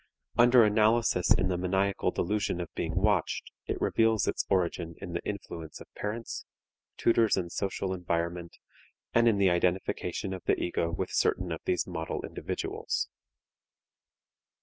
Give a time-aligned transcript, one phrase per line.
[0.35, 5.21] Under analysis in the maniacal delusion of being watched it reveals its origin in the
[5.23, 6.43] influence of parents,
[6.97, 8.57] tutors and social environment
[9.13, 13.09] and in the identification of the ego with certain of these model individuals.